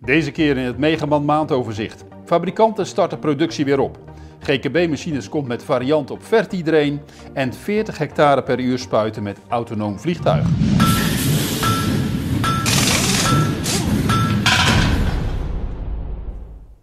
Deze 0.00 0.30
keer 0.30 0.56
in 0.56 0.64
het 0.64 0.78
Megaman 0.78 1.24
maandoverzicht. 1.24 2.04
Fabrikanten 2.24 2.86
starten 2.86 3.18
productie 3.18 3.64
weer 3.64 3.80
op. 3.80 3.98
GKB-machines 4.40 5.28
komt 5.28 5.46
met 5.46 5.64
variant 5.64 6.10
op 6.10 6.24
Vertidrain 6.24 7.00
en 7.32 7.52
40 7.52 7.98
hectare 7.98 8.42
per 8.42 8.60
uur 8.60 8.78
spuiten 8.78 9.22
met 9.22 9.38
autonoom 9.48 9.98
vliegtuig. 9.98 10.46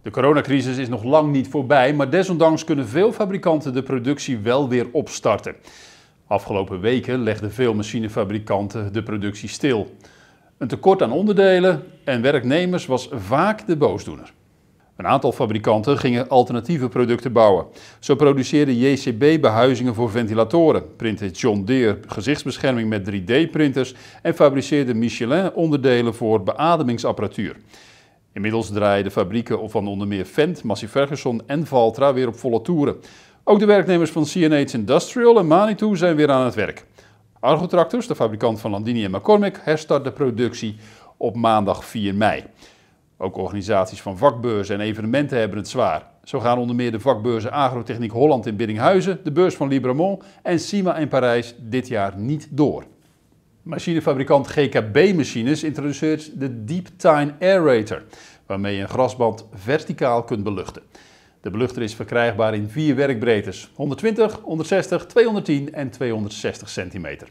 De 0.02 0.10
coronacrisis 0.10 0.76
is 0.76 0.88
nog 0.88 1.04
lang 1.04 1.32
niet 1.32 1.48
voorbij, 1.48 1.94
maar 1.94 2.10
desondanks 2.10 2.64
kunnen 2.64 2.88
veel 2.88 3.12
fabrikanten 3.12 3.74
de 3.74 3.82
productie 3.82 4.38
wel 4.38 4.68
weer 4.68 4.86
opstarten. 4.92 5.54
Afgelopen 6.26 6.80
weken 6.80 7.22
legden 7.22 7.52
veel 7.52 7.74
machinefabrikanten 7.74 8.92
de 8.92 9.02
productie 9.02 9.48
stil. 9.48 9.96
Een 10.58 10.68
tekort 10.68 11.02
aan 11.02 11.12
onderdelen 11.12 11.82
en 12.04 12.22
werknemers 12.22 12.86
was 12.86 13.08
vaak 13.12 13.66
de 13.66 13.76
boosdoener. 13.76 14.32
Een 14.96 15.06
aantal 15.06 15.32
fabrikanten 15.32 15.98
gingen 15.98 16.28
alternatieve 16.28 16.88
producten 16.88 17.32
bouwen. 17.32 17.66
Zo 17.98 18.14
produceerde 18.14 18.78
JCB 18.78 19.40
behuizingen 19.40 19.94
voor 19.94 20.10
ventilatoren, 20.10 20.96
printte 20.96 21.30
John 21.30 21.64
Deere 21.64 21.98
gezichtsbescherming 22.06 22.88
met 22.88 23.10
3D-printers 23.10 23.94
en 24.22 24.34
fabriceerde 24.34 24.94
Michelin 24.94 25.52
onderdelen 25.52 26.14
voor 26.14 26.42
beademingsapparatuur. 26.42 27.56
Inmiddels 28.32 28.70
draaien 28.70 29.04
de 29.04 29.10
fabrieken 29.10 29.70
van 29.70 29.88
onder 29.88 30.08
meer 30.08 30.24
Fendt, 30.24 30.62
Massey 30.62 30.88
Ferguson 30.88 31.42
en 31.46 31.66
Valtra 31.66 32.12
weer 32.14 32.28
op 32.28 32.38
volle 32.38 32.62
toeren. 32.62 32.96
Ook 33.44 33.58
de 33.58 33.66
werknemers 33.66 34.10
van 34.10 34.24
CNH 34.24 34.74
Industrial 34.74 35.38
en 35.38 35.46
Manitou 35.46 35.96
zijn 35.96 36.16
weer 36.16 36.30
aan 36.30 36.44
het 36.44 36.54
werk. 36.54 36.84
Argo 37.46 37.66
Tractors, 37.66 38.06
de 38.06 38.14
fabrikant 38.14 38.60
van 38.60 38.70
Landini 38.70 39.04
en 39.04 39.10
McCormick, 39.10 39.60
herstart 39.62 40.04
de 40.04 40.12
productie 40.12 40.76
op 41.16 41.36
maandag 41.36 41.84
4 41.84 42.14
mei. 42.14 42.44
Ook 43.16 43.36
organisaties 43.36 44.02
van 44.02 44.18
vakbeurzen 44.18 44.74
en 44.74 44.80
evenementen 44.80 45.38
hebben 45.38 45.58
het 45.58 45.68
zwaar. 45.68 46.06
Zo 46.24 46.40
gaan 46.40 46.58
onder 46.58 46.76
meer 46.76 46.92
de 46.92 47.00
vakbeurzen 47.00 47.52
Agrotechniek 47.52 48.10
Holland 48.10 48.46
in 48.46 48.56
Biddinghuizen, 48.56 49.20
de 49.24 49.32
beurs 49.32 49.54
van 49.54 49.68
Libramont 49.68 50.24
en 50.42 50.58
Cima 50.58 50.96
in 50.96 51.08
Parijs 51.08 51.54
dit 51.58 51.88
jaar 51.88 52.16
niet 52.16 52.48
door. 52.50 52.84
Machinefabrikant 53.62 54.46
GKB 54.46 55.14
Machines 55.14 55.64
introduceert 55.64 56.40
de 56.40 56.64
Deep 56.64 56.88
Tine 56.96 57.34
Aerator, 57.40 58.02
waarmee 58.46 58.76
je 58.76 58.82
een 58.82 58.88
grasband 58.88 59.46
verticaal 59.54 60.24
kunt 60.24 60.42
beluchten. 60.42 60.82
De 61.46 61.52
beluchter 61.52 61.82
is 61.82 61.94
verkrijgbaar 61.94 62.54
in 62.54 62.68
vier 62.68 62.94
werkbreedtes: 62.94 63.70
120, 63.74 64.40
160, 64.42 65.06
210 65.06 65.74
en 65.74 65.90
260 65.90 66.68
centimeter. 66.68 67.28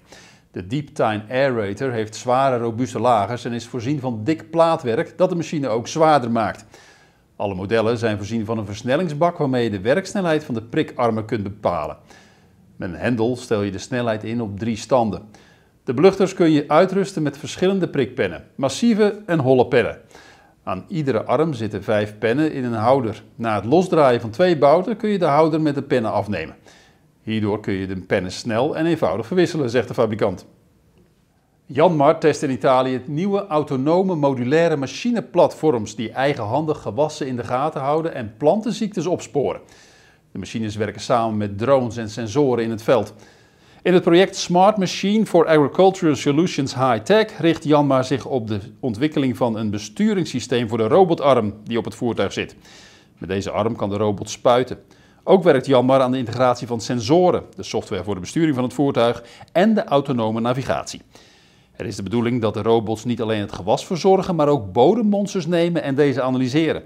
De 0.51 0.67
Deep 0.67 0.87
Tine 0.87 1.23
Aerator 1.29 1.91
heeft 1.91 2.15
zware, 2.15 2.57
robuuste 2.57 2.99
lagers 2.99 3.45
en 3.45 3.53
is 3.53 3.67
voorzien 3.67 3.99
van 3.99 4.23
dik 4.23 4.49
plaatwerk 4.49 5.17
dat 5.17 5.29
de 5.29 5.35
machine 5.35 5.67
ook 5.67 5.87
zwaarder 5.87 6.31
maakt. 6.31 6.65
Alle 7.35 7.55
modellen 7.55 7.97
zijn 7.97 8.17
voorzien 8.17 8.45
van 8.45 8.57
een 8.57 8.65
versnellingsbak 8.65 9.37
waarmee 9.37 9.63
je 9.63 9.69
de 9.69 9.81
werksnelheid 9.81 10.43
van 10.43 10.53
de 10.53 10.63
prikarmen 10.63 11.25
kunt 11.25 11.43
bepalen. 11.43 11.97
Met 12.75 12.89
een 12.89 12.95
hendel 12.95 13.35
stel 13.35 13.61
je 13.61 13.71
de 13.71 13.77
snelheid 13.77 14.23
in 14.23 14.41
op 14.41 14.59
drie 14.59 14.77
standen. 14.77 15.21
De 15.83 15.93
beluchters 15.93 16.33
kun 16.33 16.51
je 16.51 16.65
uitrusten 16.67 17.23
met 17.23 17.37
verschillende 17.37 17.87
prikpennen, 17.87 18.43
massieve 18.55 19.21
en 19.25 19.39
holle 19.39 19.67
pennen. 19.67 19.97
Aan 20.65 20.85
iedere 20.87 21.23
arm 21.23 21.53
zitten 21.53 21.83
vijf 21.83 22.17
pennen 22.17 22.51
in 22.51 22.63
een 22.63 22.73
houder. 22.73 23.23
Na 23.35 23.55
het 23.55 23.65
losdraaien 23.65 24.21
van 24.21 24.29
twee 24.29 24.57
bouten 24.57 24.97
kun 24.97 25.09
je 25.09 25.19
de 25.19 25.25
houder 25.25 25.61
met 25.61 25.75
de 25.75 25.81
pennen 25.81 26.11
afnemen. 26.11 26.55
Hierdoor 27.21 27.59
kun 27.59 27.73
je 27.73 27.87
de 27.87 27.95
pennen 27.95 28.31
snel 28.31 28.77
en 28.77 28.85
eenvoudig 28.85 29.27
verwisselen, 29.27 29.69
zegt 29.69 29.87
de 29.87 29.93
fabrikant. 29.93 30.45
Janmar 31.65 32.19
test 32.19 32.43
in 32.43 32.49
Italië 32.49 32.93
het 32.93 33.07
nieuwe 33.07 33.47
autonome 33.47 34.15
modulaire 34.15 34.75
machineplatforms 34.75 35.95
die 35.95 36.11
eigenhandig 36.11 36.81
gewassen 36.81 37.27
in 37.27 37.35
de 37.35 37.43
gaten 37.43 37.81
houden 37.81 38.13
en 38.13 38.33
plantenziektes 38.37 39.05
opsporen. 39.05 39.61
De 40.31 40.39
machines 40.39 40.75
werken 40.75 41.01
samen 41.01 41.37
met 41.37 41.57
drones 41.57 41.97
en 41.97 42.09
sensoren 42.09 42.63
in 42.63 42.69
het 42.69 42.83
veld. 42.83 43.13
In 43.85 43.93
het 43.93 44.03
project 44.03 44.35
Smart 44.35 44.77
Machine 44.77 45.25
for 45.25 45.47
Agricultural 45.47 46.15
Solutions 46.15 46.75
High 46.75 46.97
Tech 46.97 47.39
richt 47.39 47.63
Janmar 47.63 48.03
zich 48.03 48.25
op 48.25 48.47
de 48.47 48.59
ontwikkeling 48.79 49.37
van 49.37 49.57
een 49.57 49.69
besturingssysteem 49.69 50.69
voor 50.69 50.77
de 50.77 50.87
robotarm 50.87 51.53
die 51.63 51.77
op 51.77 51.85
het 51.85 51.95
voertuig 51.95 52.33
zit. 52.33 52.55
Met 53.17 53.29
deze 53.29 53.51
arm 53.51 53.75
kan 53.75 53.89
de 53.89 53.97
robot 53.97 54.29
spuiten. 54.29 54.77
Ook 55.23 55.43
werkt 55.43 55.65
Janmar 55.65 56.01
aan 56.01 56.11
de 56.11 56.17
integratie 56.17 56.67
van 56.67 56.81
sensoren, 56.81 57.43
de 57.55 57.63
software 57.63 58.03
voor 58.03 58.13
de 58.13 58.19
besturing 58.19 58.55
van 58.55 58.63
het 58.63 58.73
voertuig 58.73 59.23
en 59.51 59.73
de 59.73 59.83
autonome 59.83 60.39
navigatie. 60.39 61.01
Het 61.71 61.87
is 61.87 61.95
de 61.95 62.03
bedoeling 62.03 62.41
dat 62.41 62.53
de 62.53 62.61
robots 62.61 63.03
niet 63.03 63.21
alleen 63.21 63.41
het 63.41 63.53
gewas 63.53 63.85
verzorgen, 63.85 64.35
maar 64.35 64.47
ook 64.47 64.73
bodemmonsters 64.73 65.45
nemen 65.45 65.83
en 65.83 65.95
deze 65.95 66.21
analyseren. 66.21 66.83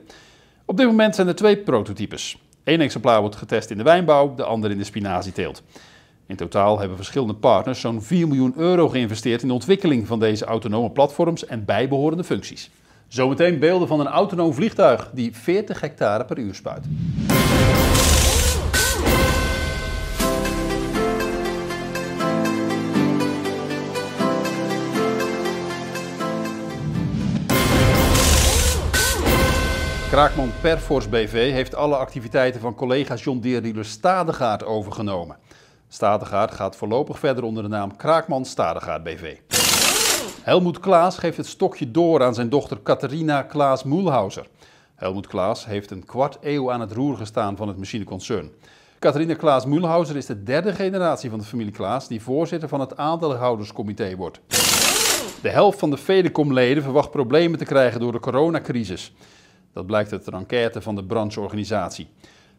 Op 0.66 0.78
dit 0.78 0.86
moment 0.86 1.16
zijn 1.16 1.28
er 1.28 1.36
twee 1.36 1.58
prototypes. 1.58 2.38
Eén 2.64 2.82
exemplaar 2.82 3.22
wordt 3.22 3.36
getest 3.36 3.70
in 3.70 3.78
de 3.78 3.84
wijnbouw, 3.84 4.36
de 4.36 4.44
ander 4.44 4.72
in 4.72 4.78
de 4.78 4.84
spinazieteelt. 4.84 5.64
In 6.30 6.36
totaal 6.36 6.80
hebben 6.80 6.98
verschillende 6.98 7.34
partners 7.34 7.80
zo'n 7.80 8.02
4 8.02 8.28
miljoen 8.28 8.54
euro 8.58 8.90
geïnvesteerd 8.90 9.42
in 9.42 9.48
de 9.48 9.54
ontwikkeling 9.54 10.08
van 10.08 10.20
deze 10.20 10.46
autonome 10.46 10.90
platforms 10.90 11.46
en 11.46 11.66
bijbehorende 11.66 12.24
functies. 12.24 12.70
Zometeen 13.08 13.60
beelden 13.60 13.88
van 13.88 14.00
een 14.00 14.08
autonoom 14.08 14.54
vliegtuig 14.54 15.10
die 15.14 15.36
40 15.36 15.82
hectare 15.82 16.26
per 16.26 16.38
uur 16.38 16.56
spuit. 16.56 16.86
Kraakman 30.10 30.52
Perforce 30.62 31.10
BV 31.10 31.52
heeft 31.52 31.76
alle 31.76 31.96
activiteiten 31.96 32.62
van 32.62 32.76
collega 32.76 33.16
John 33.16 33.40
Deere 33.40 33.62
dealer 33.62 33.86
Stadegaard 33.86 34.66
overgenomen. 34.66 35.38
Stadegaard 35.92 36.54
gaat 36.54 36.76
voorlopig 36.76 37.20
verder 37.20 37.44
onder 37.44 37.64
de 37.64 37.70
naam 37.70 37.96
Kraakman 37.96 38.46
Stadegaard 38.46 39.04
BV. 39.04 39.38
Helmoet 40.42 40.80
Klaas 40.80 41.18
geeft 41.18 41.38
het 41.38 41.46
stokje 41.46 41.92
door 41.92 42.24
aan 42.24 42.34
zijn 42.34 42.50
dochter 42.50 42.82
Catharina 42.84 43.42
Klaas 43.42 43.84
Moelhauser. 43.84 44.48
Helmoet 44.96 45.28
Klaas 45.28 45.66
heeft 45.66 45.92
een 45.92 46.06
kwart 46.06 46.38
eeuw 46.42 46.72
aan 46.72 46.80
het 46.80 46.92
roer 46.92 47.18
gestaan 47.18 47.58
van 47.58 47.68
het 47.68 47.78
machineconcern. 47.78 48.52
Catharina 49.00 49.34
Klaas 49.34 49.66
Moelhauser 49.66 50.16
is 50.16 50.26
de 50.26 50.44
derde 50.44 50.74
generatie 50.74 51.30
van 51.30 51.40
de 51.40 51.46
familie 51.46 51.74
Klaas 51.74 52.08
die 52.08 52.22
voorzitter 52.22 52.70
van 52.70 52.80
het 52.80 52.98
aandeelhouderscomité 52.98 54.16
wordt. 54.16 54.40
De 55.42 55.50
helft 55.50 55.80
van 55.80 55.90
de 55.90 55.98
Fedecom-leden 55.98 56.84
verwacht 56.84 57.12
problemen 57.12 57.60
te 57.60 57.66
krijgen 57.66 58.00
door 58.00 58.12
de 58.12 58.20
coronacrisis. 58.20 59.14
Dat 59.74 59.86
blijkt 59.86 60.12
uit 60.12 60.28
een 60.28 60.34
enquête 60.34 60.82
van 60.82 60.96
de 60.96 61.04
brancheorganisatie. 61.04 62.10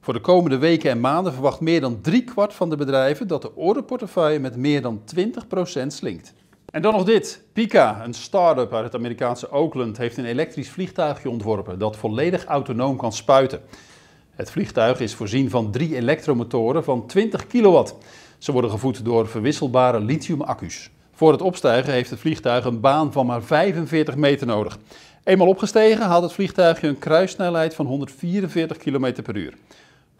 Voor 0.00 0.14
de 0.14 0.20
komende 0.20 0.58
weken 0.58 0.90
en 0.90 1.00
maanden 1.00 1.32
verwacht 1.32 1.60
meer 1.60 1.80
dan 1.80 2.00
driekwart 2.00 2.54
van 2.54 2.70
de 2.70 2.76
bedrijven 2.76 3.26
dat 3.26 3.42
de 3.42 3.54
orderportefeuille 3.54 4.38
met 4.38 4.56
meer 4.56 4.82
dan 4.82 5.00
20% 5.16 5.86
slinkt. 5.86 6.34
En 6.70 6.82
dan 6.82 6.92
nog 6.92 7.04
dit. 7.04 7.42
Pika, 7.52 8.04
een 8.04 8.14
start-up 8.14 8.74
uit 8.74 8.84
het 8.84 8.94
Amerikaanse 8.94 9.52
Oakland, 9.52 9.96
heeft 9.96 10.16
een 10.16 10.24
elektrisch 10.24 10.70
vliegtuigje 10.70 11.30
ontworpen 11.30 11.78
dat 11.78 11.96
volledig 11.96 12.44
autonoom 12.44 12.96
kan 12.96 13.12
spuiten. 13.12 13.60
Het 14.30 14.50
vliegtuig 14.50 15.00
is 15.00 15.14
voorzien 15.14 15.50
van 15.50 15.70
drie 15.70 15.96
elektromotoren 15.96 16.84
van 16.84 17.06
20 17.06 17.46
kilowatt. 17.46 17.94
Ze 18.38 18.52
worden 18.52 18.70
gevoed 18.70 19.04
door 19.04 19.28
verwisselbare 19.28 20.00
lithium-accu's. 20.00 20.90
Voor 21.12 21.32
het 21.32 21.42
opstijgen 21.42 21.92
heeft 21.92 22.10
het 22.10 22.18
vliegtuig 22.18 22.64
een 22.64 22.80
baan 22.80 23.12
van 23.12 23.26
maar 23.26 23.42
45 23.42 24.16
meter 24.16 24.46
nodig. 24.46 24.78
Eenmaal 25.24 25.48
opgestegen 25.48 26.06
haalt 26.06 26.22
het 26.22 26.32
vliegtuigje 26.32 26.88
een 26.88 26.98
kruissnelheid 26.98 27.74
van 27.74 27.86
144 27.86 28.76
km 28.76 29.22
per 29.22 29.36
uur. 29.36 29.54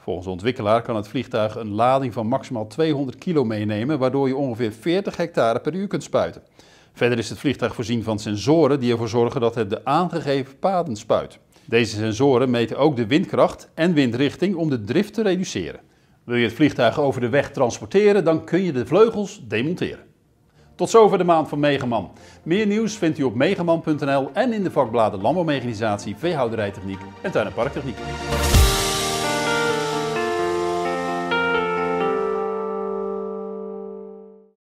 Volgens 0.03 0.27
de 0.27 0.33
ontwikkelaar 0.33 0.83
kan 0.83 0.97
het 0.97 1.09
vliegtuig 1.09 1.57
een 1.57 1.71
lading 1.71 2.13
van 2.13 2.27
maximaal 2.27 2.67
200 2.67 3.19
kilo 3.19 3.45
meenemen, 3.45 3.99
waardoor 3.99 4.29
je 4.29 4.37
ongeveer 4.37 4.73
40 4.73 5.17
hectare 5.17 5.61
per 5.61 5.75
uur 5.75 5.87
kunt 5.87 6.03
spuiten. 6.03 6.43
Verder 6.93 7.19
is 7.19 7.29
het 7.29 7.39
vliegtuig 7.39 7.75
voorzien 7.75 8.03
van 8.03 8.19
sensoren 8.19 8.81
die 8.81 8.93
ervoor 8.93 9.09
zorgen 9.09 9.41
dat 9.41 9.55
het 9.55 9.71
de 9.71 9.85
aangegeven 9.85 10.59
paden 10.59 10.97
spuit. 10.97 11.39
Deze 11.65 11.97
sensoren 11.97 12.51
meten 12.51 12.77
ook 12.77 12.97
de 12.97 13.07
windkracht 13.07 13.71
en 13.75 13.93
windrichting 13.93 14.55
om 14.57 14.71
de 14.71 14.85
drift 14.85 15.15
te 15.15 15.23
reduceren. 15.23 15.81
Wil 16.25 16.37
je 16.37 16.45
het 16.45 16.55
vliegtuig 16.55 17.01
over 17.01 17.21
de 17.21 17.29
weg 17.29 17.51
transporteren, 17.51 18.25
dan 18.25 18.45
kun 18.45 18.63
je 18.63 18.73
de 18.73 18.87
vleugels 18.87 19.43
demonteren. 19.49 20.05
Tot 20.75 20.91
zover 20.91 21.19
de 21.19 21.25
maand 21.25 21.49
van 21.49 21.59
Megaman. 21.59 22.11
Meer 22.43 22.67
nieuws 22.67 22.95
vindt 22.95 23.19
u 23.19 23.23
op 23.23 23.35
megaman.nl 23.35 24.31
en 24.33 24.53
in 24.53 24.63
de 24.63 24.71
vakbladen 24.71 25.21
Landbouwmechanisatie, 25.21 26.17
Veehouderijtechniek 26.17 27.01
en 27.23 27.31
Tuin- 27.31 27.47
en 27.47 27.53
Parktechniek. 27.53 27.97